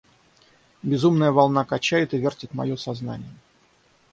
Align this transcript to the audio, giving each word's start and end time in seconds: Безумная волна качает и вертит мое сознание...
Безумная 0.81 1.31
волна 1.31 1.63
качает 1.63 2.15
и 2.15 2.17
вертит 2.17 2.55
мое 2.55 2.75
сознание... 2.75 3.35